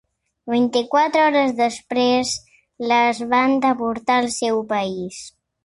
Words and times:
Vint-i-quatre 0.53 1.21
hores 1.25 1.53
després 1.59 2.33
les 2.93 3.21
van 3.37 3.55
deportar 3.69 4.19
al 4.25 4.33
seu 4.41 4.61
país. 4.77 5.25